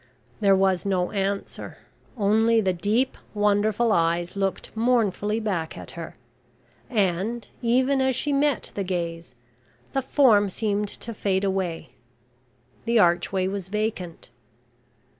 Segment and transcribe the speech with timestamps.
[0.39, 1.77] There was no answer
[2.17, 6.15] only the deep, wonderful eyes looked mournfully back at her,
[6.89, 9.35] and, even as she met the gaze,
[9.93, 11.91] the form seemed to fade away
[12.85, 14.31] the archway was vacant.